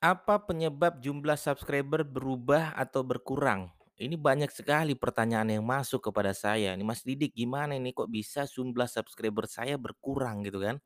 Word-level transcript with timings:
Apa 0.00 0.40
penyebab 0.40 0.96
jumlah 1.04 1.36
subscriber 1.36 2.00
berubah 2.08 2.72
atau 2.72 3.04
berkurang? 3.04 3.68
Ini 4.00 4.16
banyak 4.16 4.48
sekali 4.48 4.96
pertanyaan 4.96 5.60
yang 5.60 5.60
masuk 5.60 6.08
kepada 6.08 6.32
saya. 6.32 6.72
Ini 6.72 6.80
Mas 6.80 7.04
Didik, 7.04 7.36
gimana 7.36 7.76
ini 7.76 7.92
kok 7.92 8.08
bisa 8.08 8.48
jumlah 8.48 8.88
subscriber 8.88 9.44
saya 9.44 9.76
berkurang 9.76 10.40
gitu 10.48 10.56
kan? 10.64 10.80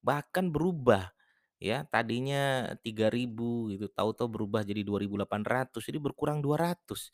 Bahkan 0.00 0.48
berubah 0.48 1.12
ya. 1.60 1.84
Tadinya 1.92 2.72
3.000 2.80 3.76
gitu, 3.76 3.92
tahu-tahu 3.92 4.28
berubah 4.28 4.64
jadi 4.64 4.80
2.800, 4.88 5.84
jadi 5.84 6.00
berkurang 6.00 6.40
200. 6.40 7.12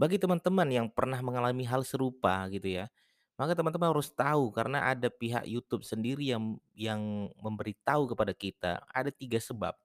Bagi 0.00 0.16
teman-teman 0.16 0.68
yang 0.72 0.88
pernah 0.88 1.20
mengalami 1.20 1.68
hal 1.68 1.84
serupa 1.84 2.48
gitu 2.48 2.72
ya, 2.72 2.88
maka 3.36 3.52
teman-teman 3.52 3.92
harus 3.92 4.08
tahu 4.16 4.48
karena 4.56 4.88
ada 4.96 5.12
pihak 5.12 5.44
YouTube 5.44 5.84
sendiri 5.84 6.32
yang 6.32 6.56
yang 6.72 7.28
memberitahu 7.36 8.16
kepada 8.16 8.32
kita 8.32 8.72
ada 8.88 9.12
tiga 9.12 9.36
sebab 9.36 9.76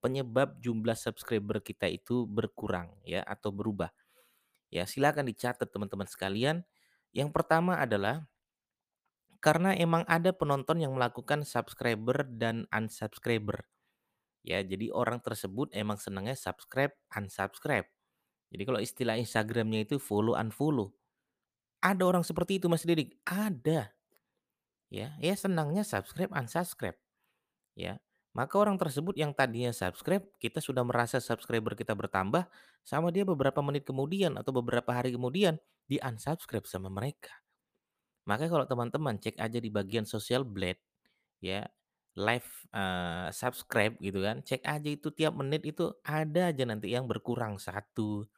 penyebab 0.00 0.60
jumlah 0.62 0.94
subscriber 0.94 1.60
kita 1.64 1.88
itu 1.90 2.28
berkurang 2.28 2.94
ya 3.02 3.24
atau 3.24 3.50
berubah. 3.50 3.90
Ya, 4.70 4.84
silakan 4.84 5.30
dicatat 5.30 5.70
teman-teman 5.70 6.06
sekalian. 6.10 6.66
Yang 7.14 7.30
pertama 7.32 7.78
adalah 7.78 8.26
karena 9.38 9.72
emang 9.78 10.02
ada 10.10 10.34
penonton 10.34 10.82
yang 10.82 10.96
melakukan 10.96 11.46
subscriber 11.46 12.26
dan 12.26 12.66
unsubscriber. 12.74 13.68
Ya, 14.46 14.62
jadi 14.62 14.94
orang 14.94 15.22
tersebut 15.22 15.74
emang 15.74 15.98
senangnya 15.98 16.38
subscribe, 16.38 16.94
unsubscribe. 17.10 17.86
Jadi 18.50 18.62
kalau 18.62 18.78
istilah 18.78 19.18
Instagramnya 19.18 19.86
itu 19.86 19.98
follow 19.98 20.38
unfollow. 20.38 20.94
Ada 21.82 22.02
orang 22.06 22.22
seperti 22.22 22.62
itu 22.62 22.70
Mas 22.70 22.86
Didik? 22.86 23.18
Ada. 23.26 23.90
Ya, 24.86 25.18
ya 25.18 25.34
senangnya 25.34 25.82
subscribe, 25.82 26.30
unsubscribe. 26.30 26.98
Ya. 27.74 27.98
Maka 28.36 28.60
orang 28.60 28.76
tersebut 28.76 29.16
yang 29.16 29.32
tadinya 29.32 29.72
subscribe, 29.72 30.28
kita 30.36 30.60
sudah 30.60 30.84
merasa 30.84 31.24
subscriber 31.24 31.72
kita 31.72 31.96
bertambah, 31.96 32.44
sama 32.84 33.08
dia 33.08 33.24
beberapa 33.24 33.64
menit 33.64 33.88
kemudian 33.88 34.36
atau 34.36 34.52
beberapa 34.52 34.92
hari 34.92 35.16
kemudian 35.16 35.56
di-unsubscribe 35.88 36.68
sama 36.68 36.92
mereka. 36.92 37.32
Makanya 38.28 38.52
kalau 38.52 38.66
teman-teman 38.68 39.16
cek 39.16 39.40
aja 39.40 39.56
di 39.56 39.72
bagian 39.72 40.04
social 40.04 40.44
blade 40.44 40.84
ya, 41.40 41.64
live 42.12 42.50
eee, 42.76 43.32
subscribe 43.32 43.96
gitu 44.04 44.20
kan, 44.20 44.44
cek 44.44 44.68
aja 44.68 44.88
itu 44.92 45.08
tiap 45.16 45.32
menit 45.32 45.64
itu 45.64 45.96
ada 46.04 46.52
aja 46.52 46.68
nanti 46.68 46.92
yang 46.92 47.08
berkurang 47.08 47.56
satu, 47.56 48.28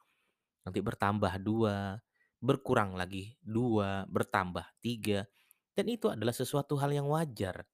nanti 0.63 0.79
bertambah 0.79 1.43
2, 1.43 1.99
berkurang 2.39 2.95
lagi 2.95 3.35
2, 3.43 4.07
bertambah 4.07 4.63
3, 4.79 5.27
dan 5.75 5.85
itu 5.91 6.07
adalah 6.07 6.31
sesuatu 6.31 6.79
hal 6.79 6.95
yang 6.95 7.11
wajar. 7.11 7.67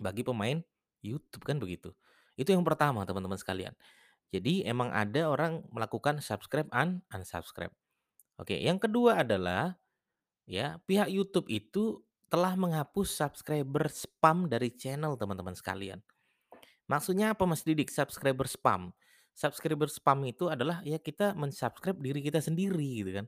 Bagi 0.00 0.24
pemain 0.24 0.71
YouTube 1.02 1.44
kan 1.44 1.58
begitu. 1.58 1.92
Itu 2.38 2.54
yang 2.54 2.64
pertama 2.64 3.04
teman-teman 3.04 3.36
sekalian. 3.36 3.74
Jadi 4.32 4.64
emang 4.64 4.88
ada 4.88 5.28
orang 5.28 5.60
melakukan 5.68 6.24
subscribe 6.24 6.70
un 6.72 7.04
unsubscribe. 7.12 7.74
Oke, 8.40 8.56
yang 8.56 8.80
kedua 8.80 9.20
adalah 9.20 9.76
ya 10.48 10.80
pihak 10.88 11.12
YouTube 11.12 11.52
itu 11.52 12.00
telah 12.32 12.56
menghapus 12.56 13.12
subscriber 13.12 13.92
spam 13.92 14.48
dari 14.48 14.72
channel 14.72 15.20
teman-teman 15.20 15.52
sekalian. 15.52 16.00
Maksudnya 16.88 17.36
apa 17.36 17.44
Mas 17.44 17.60
Didik 17.60 17.92
subscriber 17.92 18.48
spam? 18.48 18.88
Subscriber 19.36 19.92
spam 19.92 20.24
itu 20.24 20.48
adalah 20.48 20.80
ya 20.80 20.96
kita 20.96 21.36
mensubscribe 21.36 22.00
diri 22.00 22.24
kita 22.24 22.40
sendiri 22.40 23.04
gitu 23.04 23.20
kan. 23.20 23.26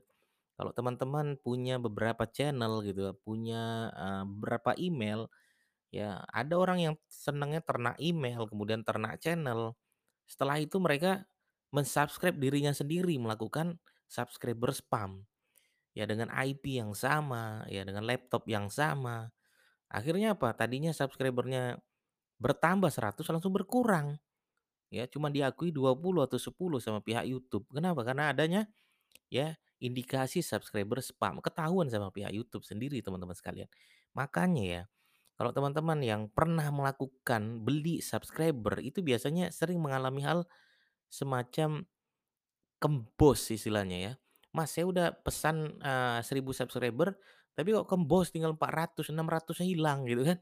Kalau 0.55 0.71
teman-teman 0.71 1.35
punya 1.37 1.75
beberapa 1.77 2.23
channel 2.25 2.79
gitu, 2.81 3.11
punya, 3.21 3.91
eee, 3.91 4.23
beberapa 4.25 4.71
email 4.79 5.27
Ya, 5.93 6.25
ada 6.33 6.55
orang 6.59 6.79
yang 6.81 6.95
senangnya 7.07 7.61
ternak 7.63 7.95
email, 8.01 8.45
kemudian 8.49 8.83
ternak 8.83 9.21
channel. 9.21 9.77
Setelah 10.27 10.59
itu 10.59 10.77
mereka 10.81 11.23
mensubscribe 11.71 12.35
dirinya 12.35 12.71
sendiri, 12.75 13.15
melakukan 13.19 13.79
subscriber 14.09 14.71
spam. 14.75 15.23
Ya 15.95 16.03
dengan 16.03 16.27
IP 16.31 16.75
yang 16.75 16.91
sama, 16.91 17.63
ya 17.71 17.87
dengan 17.87 18.03
laptop 18.03 18.43
yang 18.51 18.67
sama. 18.67 19.31
Akhirnya 19.87 20.35
apa? 20.35 20.51
Tadinya 20.51 20.91
subscribernya 20.91 21.79
bertambah 22.39 22.91
100 22.91 23.23
langsung 23.31 23.55
berkurang. 23.55 24.19
Ya, 24.91 25.07
cuma 25.09 25.31
diakui 25.31 25.71
20 25.71 26.23
atau 26.23 26.37
10 26.39 26.79
sama 26.83 26.99
pihak 26.99 27.25
YouTube. 27.27 27.65
Kenapa? 27.71 28.03
Karena 28.05 28.31
adanya 28.31 28.67
ya 29.31 29.55
indikasi 29.79 30.39
subscriber 30.43 30.99
spam. 31.03 31.39
Ketahuan 31.43 31.87
sama 31.91 32.11
pihak 32.11 32.31
YouTube 32.31 32.63
sendiri 32.63 32.99
teman-teman 33.03 33.35
sekalian. 33.35 33.67
Makanya 34.15 34.63
ya, 34.63 34.81
kalau 35.35 35.51
teman-teman 35.51 35.99
yang 35.99 36.31
pernah 36.31 36.67
melakukan 36.71 37.63
beli 37.63 37.99
subscriber 37.99 38.79
itu 38.79 39.03
biasanya 39.03 39.51
sering 39.51 39.83
mengalami 39.83 40.23
hal 40.23 40.47
semacam 41.11 41.83
kembos 42.79 43.51
istilahnya 43.51 43.97
ya. 43.99 44.13
Mas 44.55 44.71
saya 44.71 44.87
udah 44.87 45.07
pesan, 45.19 45.79
eee, 45.83 46.19
1000 46.23 46.55
subscriber 46.55 47.15
tapi 47.55 47.71
kok 47.71 47.87
kembos 47.87 48.31
tinggal 48.31 48.55
400, 48.55 49.11
600-nya 49.11 49.67
hilang 49.67 50.03
gitu 50.07 50.23
kan. 50.27 50.37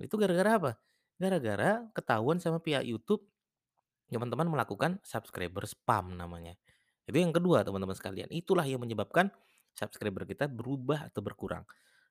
Itu 0.00 0.16
gara-gara 0.20 0.50
apa? 0.56 0.70
Gara-gara 1.16 1.84
ketahuan 1.96 2.36
sama 2.40 2.60
pihak 2.60 2.84
YouTube 2.84 3.24
teman-teman 4.12 4.46
melakukan 4.46 5.00
subscriber 5.02 5.64
spam 5.64 6.14
namanya. 6.14 6.54
Itu 7.08 7.16
yang 7.18 7.32
kedua 7.34 7.62
teman-teman 7.62 7.94
sekalian, 7.94 8.28
itulah 8.30 8.66
yang 8.66 8.82
menyebabkan 8.82 9.30
subscriber 9.76 10.24
kita 10.24 10.48
berubah 10.48 11.08
atau 11.10 11.20
berkurang. 11.22 11.62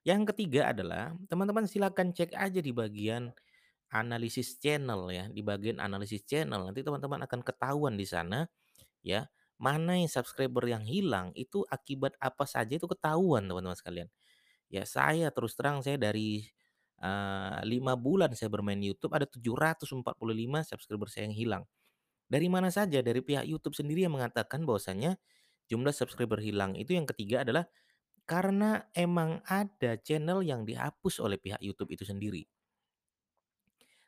Yang 0.05 0.21
ketiga 0.33 0.69
adalah 0.69 1.17
teman-teman 1.25 1.65
silakan 1.65 2.13
cek 2.13 2.37
aja 2.37 2.61
di 2.61 2.69
bagian 2.69 3.33
analisis 3.89 4.57
channel 4.61 5.09
ya, 5.09 5.25
di 5.33 5.41
bagian 5.41 5.81
analisis 5.81 6.21
channel 6.29 6.69
nanti 6.69 6.85
teman-teman 6.85 7.25
akan 7.25 7.41
ketahuan 7.41 7.97
di 7.97 8.05
sana 8.05 8.45
ya, 9.01 9.25
mana 9.57 9.97
yang 9.97 10.11
subscriber 10.11 10.61
yang 10.69 10.85
hilang 10.85 11.33
itu 11.37 11.65
akibat 11.71 12.13
apa 12.21 12.45
saja 12.45 12.77
itu 12.77 12.85
ketahuan 12.89 13.49
teman-teman 13.49 13.77
sekalian. 13.77 14.09
Ya 14.69 14.85
saya 14.85 15.29
terus 15.33 15.57
terang 15.57 15.81
saya 15.85 15.97
dari, 16.01 16.45
eee, 17.01 17.57
5 17.65 17.95
bulan 17.97 18.33
saya 18.37 18.49
bermain 18.53 18.79
YouTube 18.81 19.13
ada 19.17 19.25
745 19.29 20.65
subscriber 20.65 21.07
saya 21.09 21.29
yang 21.29 21.37
hilang. 21.37 21.63
Dari 22.29 22.47
mana 22.49 22.69
saja? 22.73 23.01
Dari 23.05 23.21
pihak 23.21 23.45
YouTube 23.45 23.77
sendiri 23.77 24.05
yang 24.09 24.13
mengatakan 24.17 24.65
bahwasanya 24.65 25.17
jumlah 25.69 25.93
subscriber 25.93 26.41
hilang 26.41 26.73
itu 26.77 26.93
yang 26.97 27.05
ketiga 27.09 27.45
adalah 27.45 27.65
karena 28.25 28.85
emang 28.97 29.41
ada 29.47 29.97
channel 30.01 30.39
yang 30.45 30.61
dihapus 30.69 31.15
oleh 31.25 31.37
pihak 31.41 31.61
YouTube 31.63 31.91
itu 31.95 32.03
sendiri. 32.07 32.43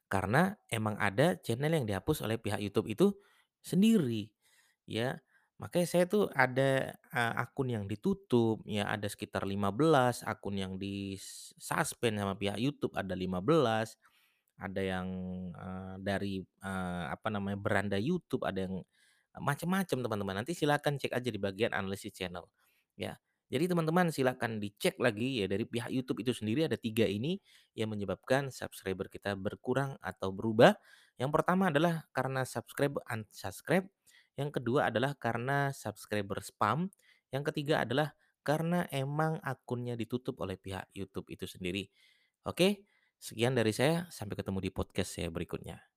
Karena 0.07 0.55
emang 0.71 0.95
ada 0.95 1.35
channel 1.43 1.75
yang 1.75 1.83
dihapus 1.87 2.23
oleh 2.23 2.39
pihak 2.39 2.63
YouTube 2.63 2.87
itu 2.87 3.11
sendiri, 3.59 4.31
ya. 4.87 5.19
Makanya 5.59 5.87
saya 5.89 6.05
tuh 6.07 6.31
ada, 6.31 6.95
eee, 7.11 7.33
akun 7.43 7.67
yang 7.73 7.83
ditutup, 7.91 8.63
ya 8.63 8.87
ada 8.87 9.03
sekitar 9.11 9.43
15 9.43 10.23
akun 10.23 10.55
yang 10.59 10.73
di-suspend 10.79 12.15
sama 12.21 12.37
pihak 12.39 12.55
YouTube 12.61 12.93
ada 12.95 13.11
15 13.17 13.97
ada 14.59 14.79
yang, 14.81 15.07
eee, 15.55 15.95
dari, 16.03 16.35
eee, 16.43 17.03
apa 17.13 17.27
namanya, 17.33 17.57
beranda 17.59 17.97
YouTube, 17.99 18.47
ada 18.47 18.63
yang 18.69 18.79
macam-macam 19.37 19.97
teman-teman. 20.07 20.35
Nanti 20.43 20.53
silakan 20.57 20.97
cek 21.01 21.13
aja 21.13 21.29
di 21.29 21.39
bagian 21.41 21.73
analisis 21.75 22.13
channel, 22.15 22.47
ya. 22.99 23.17
Jadi 23.47 23.71
teman-teman 23.71 24.11
silakan 24.11 24.59
dicek 24.59 24.99
lagi 24.99 25.43
ya 25.43 25.47
dari 25.47 25.63
pihak 25.63 25.87
YouTube 25.87 26.19
itu 26.19 26.35
sendiri 26.35 26.67
ada 26.67 26.75
3 26.75 27.07
ini 27.07 27.39
yang 27.79 27.87
menyebabkan 27.95 28.51
subscriber 28.51 29.07
kita 29.07 29.39
berkurang 29.39 29.95
atau 30.03 30.35
berubah. 30.35 30.75
Yang 31.15 31.31
pertama 31.31 31.71
adalah 31.71 32.05
karena 32.11 32.43
subscribe 32.43 32.99
unsubscribe, 33.07 33.87
yang 34.35 34.51
kedua 34.51 34.91
adalah 34.91 35.15
karena 35.15 35.71
subscriber 35.71 36.43
spam, 36.43 36.91
yang 37.31 37.41
ketiga 37.47 37.87
adalah 37.87 38.13
karena 38.43 38.87
emang 38.91 39.39
akunnya 39.43 39.95
ditutup 39.95 40.39
oleh 40.43 40.59
pihak 40.59 40.87
YouTube 40.91 41.27
itu 41.31 41.47
sendiri. 41.47 41.87
Oke? 42.47 42.87
Sekian 43.17 43.57
dari 43.57 43.73
saya, 43.73 44.05
sampai 44.13 44.37
ketemu 44.37 44.61
di 44.61 44.69
podcast 44.69 45.17
saya 45.17 45.33
berikutnya. 45.33 45.96